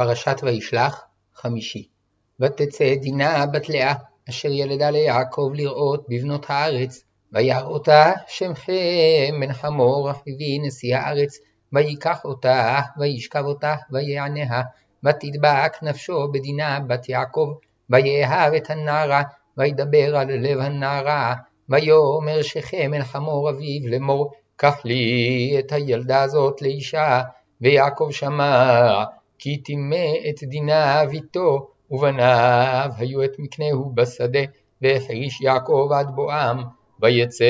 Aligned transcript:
פרשת 0.00 0.36
וישלח, 0.42 1.04
חמישי. 1.34 1.88
ותצא 2.40 2.94
דינה 2.94 3.46
בת 3.46 3.68
לאה, 3.68 3.94
אשר 4.28 4.48
ילדה 4.48 4.90
ליעקב 4.90 5.50
לראות 5.54 6.06
בבנות 6.08 6.46
הארץ, 6.48 7.04
וירא 7.32 7.62
אותה 7.62 8.12
שם 8.28 8.54
חם 8.54 9.40
בן 9.40 9.52
חמור 9.52 10.10
רכיבי 10.10 10.58
נשיא 10.58 10.96
הארץ, 10.96 11.38
ויקח 11.72 12.24
אותה, 12.24 12.80
וישכב 12.98 13.44
אותה, 13.44 13.74
ויעניה, 13.90 14.62
ותדבק 15.04 15.72
נפשו 15.82 16.32
בדינה 16.32 16.80
בת 16.80 17.08
יעקב, 17.08 17.52
ויאהב 17.90 18.54
את 18.54 18.70
הנערה, 18.70 19.22
וידבר 19.56 20.16
על 20.16 20.30
לב 20.30 20.58
הנערה, 20.58 21.34
ויאמר 21.68 22.42
שכם 22.42 22.94
אל 22.94 23.02
חמור 23.02 23.50
אביו 23.50 23.88
לאמור, 23.90 24.32
קח 24.56 24.84
לי 24.84 25.56
את 25.58 25.72
הילדה 25.72 26.22
הזאת 26.22 26.62
לאישה, 26.62 27.22
ויעקב 27.60 28.08
שמע, 28.10 29.04
כי 29.40 29.56
טימא 29.56 30.06
את 30.28 30.44
דינה 30.44 31.04
ביתו, 31.10 31.68
ובניו 31.90 32.90
היו 32.96 33.24
את 33.24 33.38
מקנהו 33.38 33.92
בשדה, 33.94 34.40
והחריש 34.82 35.40
יעקב 35.40 35.88
עד 35.94 36.10
בואם, 36.14 36.58
ויצא 37.02 37.44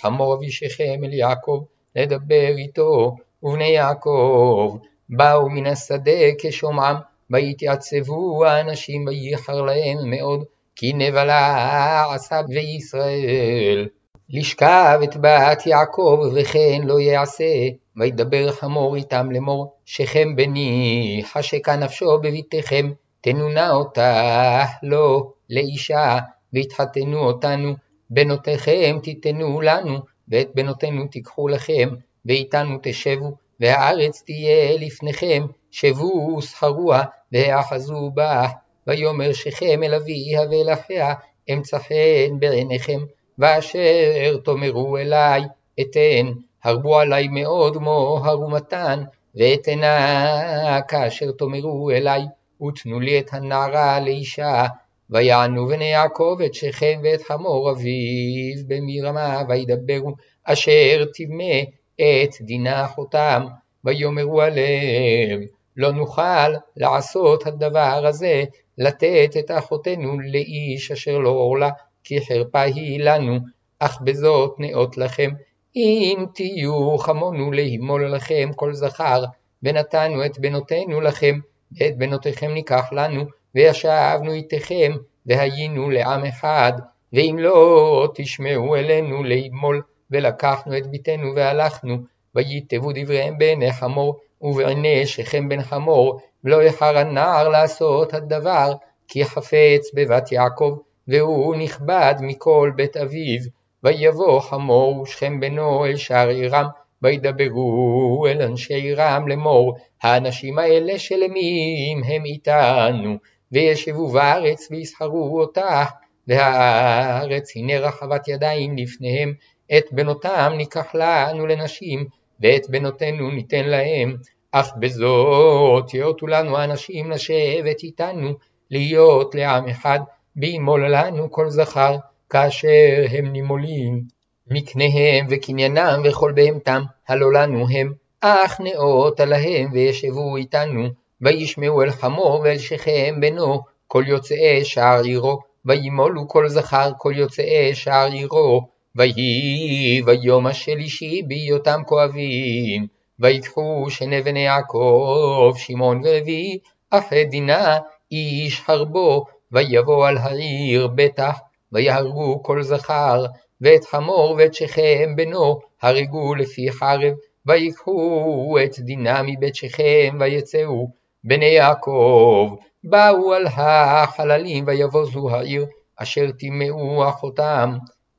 חמור 0.00 0.34
אבי 0.34 0.50
שכם 0.50 1.04
אל 1.04 1.12
יעקב, 1.12 1.64
לדבר 1.96 2.54
איתו, 2.58 3.16
ובני 3.42 3.68
יעקב 3.68 4.76
באו 5.08 5.50
מן 5.50 5.66
השדה 5.66 6.20
כשומעם, 6.38 6.96
ויתייצבו 7.30 8.44
האנשים 8.44 9.06
וייחר 9.06 9.62
להם 9.62 10.10
מאוד, 10.10 10.44
כי 10.76 10.92
נבלה 10.92 12.14
עשה 12.14 12.42
בישראל. 12.42 13.88
לשכב 14.30 15.00
את 15.04 15.16
בת 15.16 15.66
יעקב 15.66 16.18
וכן 16.34 16.80
לא 16.84 17.00
יעשה, 17.00 17.68
וידבר 17.96 18.52
חמור 18.52 18.96
איתם 18.96 19.30
לאמור, 19.30 19.76
שכם 19.84 20.36
בני 20.36 21.22
חשקה 21.32 21.76
נפשו 21.76 22.18
בביתכם, 22.18 22.92
תנונה 23.20 23.70
אותה 23.70 24.64
לו 24.82 25.32
לאישה, 25.50 26.18
והתחתנו 26.52 27.18
אותנו, 27.18 27.74
בנותיכם 28.10 28.98
תיתנו 29.02 29.60
לנו, 29.60 29.98
ואת 30.28 30.48
בנותינו 30.54 31.06
תיקחו 31.06 31.48
לכם, 31.48 31.88
ואיתנו 32.26 32.78
תשבו, 32.82 33.36
והארץ 33.60 34.22
תהיה 34.26 34.78
לפניכם, 34.78 35.46
שבו 35.70 36.36
וסחרוה, 36.38 37.02
והאחזו 37.32 38.10
בה, 38.14 38.46
ויאמר 38.86 39.32
שכם 39.32 39.82
אל 39.82 39.94
אביה 39.94 40.40
ואל 40.50 40.72
אחיה, 40.72 41.14
אמצא 41.52 41.78
חן 41.78 42.38
בעיניכם, 42.38 43.00
ואשר 43.38 44.36
תאמרו 44.44 44.98
אלי, 44.98 45.42
אתן, 45.80 46.32
הרבו 46.64 46.98
עלי 46.98 47.28
מאוד 47.28 47.76
מוהר 47.76 48.40
ומתן, 48.40 49.02
ואתנה 49.34 50.80
כאשר 50.88 51.30
תאמרו 51.32 51.90
אלי, 51.90 52.20
ותנו 52.62 53.00
לי 53.00 53.18
את 53.18 53.28
הנערה 53.32 54.00
לאישה, 54.00 54.66
ויענו 55.10 55.66
בני 55.66 55.84
יעקב 55.84 56.38
את 56.46 56.54
שכם 56.54 57.00
ואת 57.04 57.22
חמור 57.22 57.70
אביו 57.70 58.64
במרמה, 58.68 59.42
וידברו 59.48 60.12
אשר 60.44 61.04
טימא 61.14 61.60
את 61.94 62.30
דינה 62.40 62.84
אחותם, 62.84 63.46
ויאמרו 63.84 64.40
עליהם, 64.40 65.40
לא 65.76 65.92
נוכל 65.92 66.50
לעשות 66.76 67.46
הדבר 67.46 68.02
הזה, 68.06 68.44
לתת 68.78 69.30
את 69.38 69.50
אחותנו 69.50 70.20
לאיש 70.20 70.90
אשר 70.90 71.18
לא 71.18 71.28
עורלה, 71.28 71.70
כי 72.04 72.20
חרפה 72.20 72.60
היא 72.60 73.00
לנו, 73.00 73.38
אך 73.78 74.00
בזאת 74.00 74.54
נאות 74.58 74.96
לכם. 74.96 75.30
אם 75.76 76.24
תהיו 76.34 76.98
חמונו 76.98 77.52
להימול 77.52 78.14
לכם 78.14 78.50
כל 78.56 78.74
זכר, 78.74 79.24
ונתנו 79.62 80.26
את 80.26 80.38
בנותינו 80.38 81.00
לכם, 81.00 81.38
ואת 81.78 81.98
בנותיכם 81.98 82.50
ניקח 82.50 82.92
לנו, 82.92 83.24
וישבנו 83.54 84.32
איתכם, 84.32 84.92
והיינו 85.26 85.90
לעם 85.90 86.24
אחד, 86.24 86.72
ואם 87.12 87.36
לא 87.38 88.08
תשמעו 88.14 88.76
אלינו 88.76 89.24
להימול, 89.24 89.82
ולקחנו 90.10 90.78
את 90.78 90.86
ביתנו 90.86 91.34
והלכנו, 91.36 91.98
וייטבו 92.34 92.92
דבריהם 92.94 93.38
בעיני 93.38 93.72
חמור, 93.72 94.20
ובעיני 94.40 95.06
שכם 95.06 95.48
בן 95.48 95.62
חמור, 95.62 96.20
ולא 96.44 96.62
יחר 96.62 96.98
הנער 96.98 97.48
לעשות 97.48 98.14
הדבר, 98.14 98.72
כי 99.08 99.24
חפץ 99.24 99.90
בבת 99.94 100.32
יעקב, 100.32 100.78
והוא 101.08 101.56
נכבד 101.56 102.14
מכל 102.20 102.72
בית 102.76 102.96
אביו, 102.96 103.40
ויבוא 103.84 104.40
חמור 104.40 105.00
ושכם 105.00 105.40
בנו 105.40 105.86
אל 105.86 105.96
שער 105.96 106.28
עירם, 106.28 106.66
וידברו 107.02 108.26
אל 108.28 108.42
אנשי 108.42 108.74
עירם 108.74 109.28
לאמור, 109.28 109.76
האנשים 110.02 110.58
האלה 110.58 110.98
שלמים 110.98 112.04
הם 112.04 112.24
איתנו, 112.24 113.16
וישבו 113.52 114.08
בארץ 114.08 114.68
ויסחרו 114.70 115.40
אותה, 115.40 115.84
והארץ 116.28 117.56
הנה 117.56 117.78
רחבת 117.78 118.28
ידיים 118.28 118.76
לפניהם, 118.76 119.34
את 119.78 119.84
בנותם 119.92 120.52
ניקח 120.56 120.94
לנו 120.94 121.46
לנשים, 121.46 122.06
ואת 122.40 122.70
בנותינו 122.70 123.30
ניתן 123.30 123.64
להם, 123.64 124.16
אך 124.52 124.72
בזאת 124.78 125.94
יאותו 125.94 126.26
לנו 126.26 126.56
האנשים 126.56 127.10
לשבת 127.10 127.82
איתנו, 127.82 128.32
להיות 128.70 129.34
לעם 129.34 129.68
אחד, 129.68 129.98
בימול 130.36 130.94
לנו 130.94 131.30
כל 131.30 131.50
זכר, 131.50 131.96
כאשר 132.34 133.04
הם 133.10 133.32
נימולים. 133.32 134.02
מקניהם 134.50 135.26
וקניינם 135.30 136.02
וכל 136.04 136.32
בהמתם, 136.34 136.82
הלא 137.08 137.32
לנו 137.32 137.66
הם, 137.70 137.92
אך 138.20 138.60
נאותה 138.60 139.24
להם 139.24 139.70
וישבו 139.72 140.36
איתנו, 140.36 140.88
וישמעו 141.20 141.82
אל 141.82 141.90
חמור 141.90 142.40
ואל 142.44 142.58
שכם 142.58 143.14
בנו, 143.20 143.60
כל 143.86 144.04
יוצאי 144.06 144.64
שער 144.64 145.02
עירו, 145.02 145.40
וימולו 145.64 146.28
כל 146.28 146.48
זכר 146.48 146.90
כל 146.98 147.12
יוצאי 147.16 147.74
שער 147.74 148.12
עירו, 148.12 148.68
ויהי 148.96 150.02
ביום 150.02 150.46
השלישי 150.46 151.22
בהיותם 151.28 151.80
כואבים, 151.86 152.86
ויקחו 153.18 153.86
שני 153.88 154.22
בני 154.22 154.40
יעקב, 154.40 155.52
שמעון 155.56 156.00
ולוי, 156.04 156.58
אחי 156.90 157.24
דינה, 157.24 157.78
איש 158.12 158.60
חרבו, 158.60 159.24
ויבוא 159.52 160.08
על 160.08 160.18
העיר 160.18 160.88
בטח, 160.94 161.38
ויהרגו 161.74 162.42
כל 162.42 162.62
זכר, 162.62 163.24
ואת 163.60 163.84
חמור 163.84 164.34
ואת 164.38 164.54
שכם 164.54 165.16
בנו, 165.16 165.60
הרגו 165.82 166.34
לפי 166.34 166.72
חרב, 166.72 167.12
ויקחו 167.46 168.56
את 168.64 168.78
דינה 168.78 169.22
מבית 169.22 169.54
שכם, 169.54 170.16
ויצאו. 170.20 170.88
בני 171.24 171.46
יעקב, 171.46 172.50
באו 172.84 173.32
על 173.32 173.46
החללים, 173.46 174.64
ויבוזו 174.66 175.30
העיר, 175.30 175.66
אשר 175.96 176.30
טימאו 176.30 177.08
אחותם, 177.08 177.76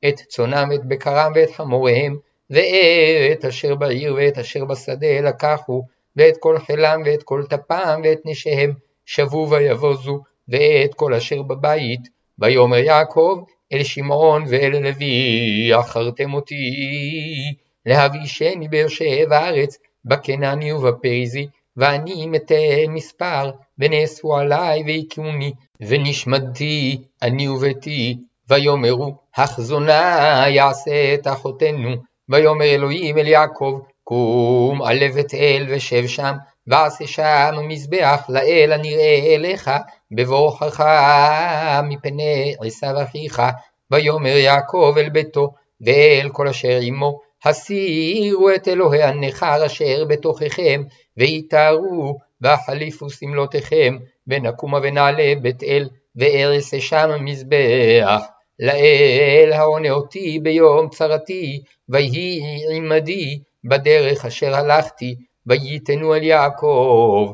את 0.08 0.14
צונם, 0.14 0.70
את 0.74 0.84
בקרם 0.84 1.32
ואת 1.34 1.50
חמוריהם, 1.50 2.16
ואת 2.50 3.44
אשר 3.44 3.74
בעיר 3.74 4.14
ואת 4.14 4.38
אשר 4.38 4.64
בשדה 4.64 5.20
לקחו, 5.20 5.82
ואת 6.16 6.36
כל 6.40 6.58
חילם 6.58 7.02
ואת 7.04 7.22
כל 7.22 7.42
טפם 7.50 8.00
ואת 8.04 8.20
נשיהם, 8.24 8.72
שבו 9.04 9.50
ויבוזו, 9.50 10.22
ואת 10.48 10.94
כל 10.94 11.14
אשר 11.14 11.42
בבית, 11.42 12.08
ויאמר 12.38 12.76
יעקב 12.76 13.42
אל 13.72 13.82
שמעון 13.82 14.44
ואל 14.48 14.78
לוי, 14.78 15.70
אחרתם 15.80 16.34
אותי, 16.34 16.54
להבישני 17.86 18.68
באר 18.68 18.86
הארץ, 19.30 19.78
בקנני 20.04 20.72
ובפריזי, 20.72 21.46
ואני 21.76 22.26
מתה 22.26 22.54
מספר, 22.88 23.50
ונאספו 23.78 24.36
עלי 24.36 24.82
והכוני, 24.86 25.52
ונשמדתי 25.80 26.98
אני 27.22 27.48
וביתי, 27.48 28.16
ויאמרו, 28.50 29.14
החזונה 29.36 30.44
יעשה 30.48 31.14
את 31.14 31.26
אחותנו, 31.26 31.90
ויאמר 32.28 32.64
אלוהים 32.64 33.18
אל 33.18 33.26
יעקב, 33.26 33.80
קום 34.04 34.82
עלה 34.82 35.08
בית 35.14 35.34
אל 35.34 35.66
ושב 35.68 36.06
שם, 36.06 36.34
ועשה 36.66 37.06
שם 37.06 37.68
מזבח 37.68 38.26
לאל 38.28 38.72
הנראה 38.72 39.34
אליך, 39.34 39.70
בבואך 40.10 40.84
מפני 41.82 42.54
עשיו 42.60 43.02
אחיך, 43.02 43.42
ויאמר 43.90 44.36
יעקב 44.36 44.94
אל 44.96 45.08
ביתו, 45.08 45.54
ואל 45.80 46.28
כל 46.32 46.48
אשר 46.48 46.78
עמו, 46.82 47.20
הסירו 47.44 48.50
את 48.54 48.68
אלוהי 48.68 49.02
הנכר 49.02 49.66
אשר 49.66 50.04
בתוככם, 50.04 50.82
ויתארו, 51.16 52.18
והחליפו 52.40 53.10
שמלותיכם, 53.10 53.96
ונקומה 54.26 54.78
ונעלה 54.82 55.34
בית 55.42 55.62
אל, 55.62 55.88
וארסה 56.16 56.80
שם 56.80 57.10
מזבח. 57.20 58.22
לאל 58.60 59.50
העונה 59.52 59.90
אותי 59.90 60.38
ביום 60.42 60.88
צרתי, 60.88 61.62
ויהי 61.88 62.40
עמדי 62.76 63.38
בדרך 63.64 64.24
אשר 64.24 64.54
הלכתי, 64.54 65.16
וייתנו 65.46 66.14
אל 66.14 66.22
יעקב 66.22 67.32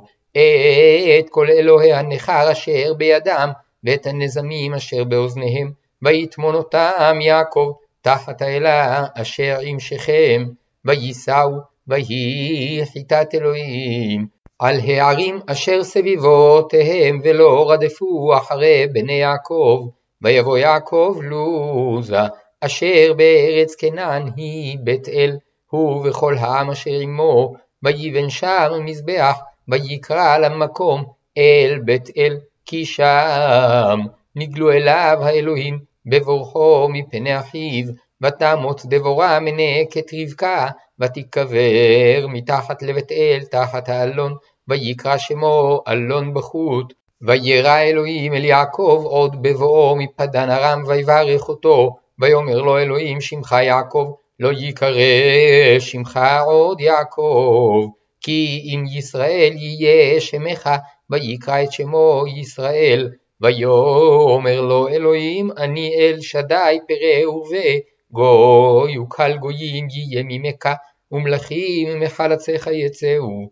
את 1.18 1.30
כל 1.30 1.50
אלוהי 1.50 1.92
הנכר 1.92 2.52
אשר 2.52 2.94
בידם, 2.94 3.50
ואת 3.84 4.06
הנזמים 4.06 4.74
אשר 4.74 5.04
באוזניהם, 5.04 5.72
ויטמון 6.02 6.54
אותם 6.54 7.18
יעקב 7.20 7.72
תחת 8.00 8.42
האלה 8.42 9.04
אשר 9.14 9.58
עם 9.62 9.80
שכם, 9.80 10.44
וייסעו, 10.84 11.56
ויהי 11.88 12.80
חיטת 12.92 13.34
אלוהים 13.34 14.26
על 14.58 14.80
הערים 14.80 15.40
אשר 15.46 15.84
סביבותיהם 15.84 17.20
ולא 17.24 17.70
רדפו 17.70 18.32
אחרי 18.36 18.86
בני 18.92 19.12
יעקב, 19.12 19.88
ויבוא 20.22 20.58
יעקב 20.58 21.18
לוזה, 21.22 22.20
אשר 22.60 23.12
בארץ 23.16 23.74
כנען 23.74 24.30
היא 24.36 24.78
בית 24.80 25.08
אל, 25.08 25.36
הוא 25.70 26.08
וכל 26.08 26.34
העם 26.38 26.70
אשר 26.70 26.90
עמו, 26.90 27.54
ויבן 27.82 28.30
שם 28.30 28.70
מזבח, 28.80 29.38
ויקרא 29.68 30.38
למקום 30.38 31.04
אל 31.38 31.78
בית 31.84 32.10
אל, 32.16 32.36
כי 32.66 32.84
שם 32.86 34.00
נגלו 34.36 34.72
אליו 34.72 35.18
האלוהים 35.22 35.78
בבורכו 36.06 36.88
מפני 36.92 37.38
אחיו, 37.38 37.84
ותמות 38.22 38.82
דבורה 38.84 39.40
מנקת 39.40 40.10
רבקה, 40.14 40.68
ותיקבר 40.98 42.26
מתחת 42.28 42.82
לבית 42.82 43.12
אל 43.12 43.40
תחת 43.50 43.88
האלון, 43.88 44.34
ויקרא 44.68 45.18
שמו 45.18 45.82
אלון 45.88 46.34
בחוט. 46.34 46.92
וירא 47.22 47.78
אלוהים 47.78 48.34
אל 48.34 48.44
יעקב 48.44 49.02
עוד 49.04 49.42
בבואו 49.42 49.96
מפדן 49.96 50.50
ארם, 50.50 50.82
ויברך 50.86 51.48
אותו, 51.48 51.96
ויאמר 52.18 52.60
לו 52.60 52.78
אלוהים 52.78 53.20
שמך 53.20 53.56
יעקב, 53.62 54.12
לא 54.40 54.52
ייקרא 54.52 55.78
שמך 55.78 56.20
עוד 56.46 56.80
יעקב, 56.80 57.88
כי 58.22 58.62
אם 58.64 58.84
ישראל 58.98 59.52
יהיה 59.56 60.20
שמך, 60.20 60.70
ויקרא 61.10 61.62
את 61.62 61.72
שמו 61.72 62.24
ישראל. 62.40 63.10
ויאמר 63.40 64.60
לו 64.60 64.88
אלוהים, 64.88 65.50
אני 65.56 65.94
אל 65.98 66.20
שדי 66.20 66.78
פרא 66.88 67.26
ורבה, 67.28 67.68
גוי 68.10 68.98
וקל 68.98 69.36
גויים 69.36 69.86
יהיה 69.90 70.22
ממך, 70.24 70.68
ומלכים 71.12 72.00
מחלציך 72.00 72.66
יצאו. 72.66 73.50